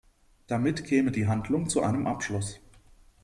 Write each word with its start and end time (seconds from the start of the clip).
Damit 0.47 0.83
käme 0.85 1.11
die 1.11 1.27
Handlung 1.27 1.69
zu 1.69 1.81
einem 1.83 2.07
Abschluss. 2.07 2.59